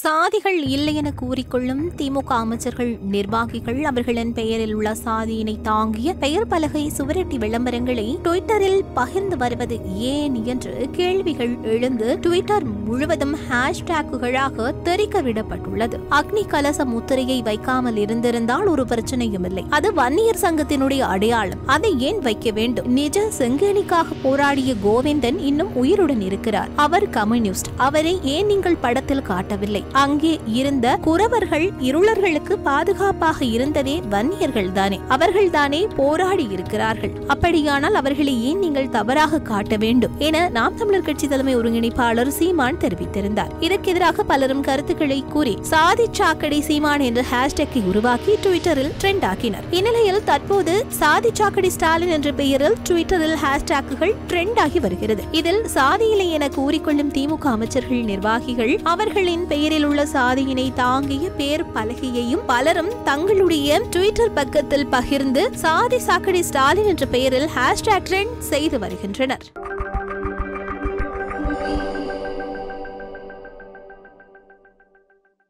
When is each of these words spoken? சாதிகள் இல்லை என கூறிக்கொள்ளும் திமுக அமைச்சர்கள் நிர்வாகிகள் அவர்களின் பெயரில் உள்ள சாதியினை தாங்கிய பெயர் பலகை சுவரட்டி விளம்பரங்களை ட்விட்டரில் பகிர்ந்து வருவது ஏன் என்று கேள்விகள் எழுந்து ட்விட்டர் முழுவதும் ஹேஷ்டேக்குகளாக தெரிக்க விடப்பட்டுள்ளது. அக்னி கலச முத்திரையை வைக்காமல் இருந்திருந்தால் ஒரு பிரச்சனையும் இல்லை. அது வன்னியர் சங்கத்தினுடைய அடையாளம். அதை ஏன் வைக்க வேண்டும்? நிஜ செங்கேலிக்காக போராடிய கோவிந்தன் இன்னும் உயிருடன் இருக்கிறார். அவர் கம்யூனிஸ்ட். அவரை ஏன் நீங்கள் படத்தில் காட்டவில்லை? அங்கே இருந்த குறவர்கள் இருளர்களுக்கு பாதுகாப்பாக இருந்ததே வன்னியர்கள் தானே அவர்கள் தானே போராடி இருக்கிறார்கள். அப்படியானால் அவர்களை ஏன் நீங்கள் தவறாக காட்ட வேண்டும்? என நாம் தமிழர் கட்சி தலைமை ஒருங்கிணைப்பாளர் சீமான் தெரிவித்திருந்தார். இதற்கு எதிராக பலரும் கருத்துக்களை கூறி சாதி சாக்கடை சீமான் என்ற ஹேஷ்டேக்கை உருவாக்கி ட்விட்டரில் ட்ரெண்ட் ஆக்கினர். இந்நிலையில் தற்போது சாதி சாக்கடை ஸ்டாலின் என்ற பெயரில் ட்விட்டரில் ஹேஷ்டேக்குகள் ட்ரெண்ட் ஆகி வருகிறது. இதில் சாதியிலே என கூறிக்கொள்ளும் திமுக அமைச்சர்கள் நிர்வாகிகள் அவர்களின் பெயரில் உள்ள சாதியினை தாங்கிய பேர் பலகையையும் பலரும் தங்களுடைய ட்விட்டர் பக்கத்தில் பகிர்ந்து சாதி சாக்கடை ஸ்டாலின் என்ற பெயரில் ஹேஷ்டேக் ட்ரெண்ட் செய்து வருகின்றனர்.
சாதிகள் 0.00 0.58
இல்லை 0.66 0.94
என 0.94 1.12
கூறிக்கொள்ளும் 1.20 1.82
திமுக 1.96 2.32
அமைச்சர்கள் 2.34 2.98
நிர்வாகிகள் 3.02 3.84
அவர்களின் 3.84 4.32
பெயரில் 4.32 4.74
உள்ள 4.74 4.94
சாதியினை 5.04 5.60
தாங்கிய 5.60 6.14
பெயர் 6.14 6.46
பலகை 6.46 6.88
சுவரட்டி 6.88 7.36
விளம்பரங்களை 7.36 8.18
ட்விட்டரில் 8.22 8.80
பகிர்ந்து 8.94 9.36
வருவது 9.36 9.94
ஏன் 9.94 10.44
என்று 10.44 10.88
கேள்விகள் 10.92 11.58
எழுந்து 11.62 12.18
ட்விட்டர் 12.18 12.64
முழுவதும் 12.64 13.36
ஹேஷ்டேக்குகளாக 13.50 14.82
தெரிக்க 14.82 15.22
விடப்பட்டுள்ளது. 15.22 15.98
அக்னி 16.10 16.46
கலச 16.46 16.84
முத்திரையை 16.84 17.42
வைக்காமல் 17.42 17.96
இருந்திருந்தால் 17.96 18.66
ஒரு 18.66 18.84
பிரச்சனையும் 18.84 19.44
இல்லை. 19.44 19.64
அது 19.70 19.92
வன்னியர் 19.92 20.40
சங்கத்தினுடைய 20.40 21.00
அடையாளம். 21.00 21.66
அதை 21.66 22.00
ஏன் 22.00 22.18
வைக்க 22.18 22.50
வேண்டும்? 22.50 22.86
நிஜ 22.86 23.28
செங்கேலிக்காக 23.38 24.06
போராடிய 24.22 24.74
கோவிந்தன் 24.86 25.38
இன்னும் 25.38 25.76
உயிருடன் 25.76 26.20
இருக்கிறார். 26.20 26.68
அவர் 26.76 27.10
கம்யூனிஸ்ட். 27.10 27.66
அவரை 27.76 28.18
ஏன் 28.22 28.46
நீங்கள் 28.46 28.76
படத்தில் 28.76 29.22
காட்டவில்லை? 29.22 29.80
அங்கே 29.92 30.40
இருந்த 30.46 30.98
குறவர்கள் 31.04 31.72
இருளர்களுக்கு 31.78 32.58
பாதுகாப்பாக 32.58 33.44
இருந்ததே 33.44 34.02
வன்னியர்கள் 34.10 34.72
தானே 34.72 35.00
அவர்கள் 35.08 35.50
தானே 35.50 35.86
போராடி 35.96 36.46
இருக்கிறார்கள். 36.50 37.10
அப்படியானால் 37.26 37.94
அவர்களை 37.94 38.44
ஏன் 38.44 38.58
நீங்கள் 38.58 38.88
தவறாக 38.88 39.38
காட்ட 39.38 39.76
வேண்டும்? 39.76 40.10
என 40.18 40.48
நாம் 40.48 40.74
தமிழர் 40.74 41.02
கட்சி 41.02 41.28
தலைமை 41.28 41.56
ஒருங்கிணைப்பாளர் 41.56 42.28
சீமான் 42.28 42.78
தெரிவித்திருந்தார். 42.78 43.52
இதற்கு 43.60 43.90
எதிராக 43.90 44.22
பலரும் 44.22 44.60
கருத்துக்களை 44.60 45.24
கூறி 45.28 45.58
சாதி 45.60 46.06
சாக்கடை 46.10 46.60
சீமான் 46.60 47.00
என்ற 47.00 47.24
ஹேஷ்டேக்கை 47.32 47.84
உருவாக்கி 47.86 48.32
ட்விட்டரில் 48.42 48.92
ட்ரெண்ட் 49.00 49.24
ஆக்கினர். 49.30 49.64
இந்நிலையில் 49.70 50.24
தற்போது 50.24 50.84
சாதி 50.88 51.30
சாக்கடை 51.32 51.70
ஸ்டாலின் 51.70 52.08
என்ற 52.08 52.32
பெயரில் 52.32 52.76
ட்விட்டரில் 52.88 53.36
ஹேஷ்டேக்குகள் 53.44 54.14
ட்ரெண்ட் 54.28 54.58
ஆகி 54.58 54.78
வருகிறது. 54.78 55.22
இதில் 55.30 55.62
சாதியிலே 55.74 56.30
என 56.30 56.48
கூறிக்கொள்ளும் 56.48 57.12
திமுக 57.14 57.46
அமைச்சர்கள் 57.56 58.02
நிர்வாகிகள் 58.02 58.80
அவர்களின் 58.82 59.46
பெயரில் 59.72 59.90
உள்ள 59.90 60.02
சாதியினை 60.12 60.64
தாங்கிய 60.74 61.26
பேர் 61.36 61.62
பலகையையும் 61.74 62.42
பலரும் 62.46 62.90
தங்களுடைய 63.04 63.78
ட்விட்டர் 63.94 64.34
பக்கத்தில் 64.38 64.86
பகிர்ந்து 64.86 65.42
சாதி 65.62 65.98
சாக்கடை 66.08 66.42
ஸ்டாலின் 66.42 66.90
என்ற 66.92 67.06
பெயரில் 67.06 67.48
ஹேஷ்டேக் 67.56 68.06
ட்ரெண்ட் 68.08 68.38
செய்து 68.50 68.78
வருகின்றனர். 68.78 69.46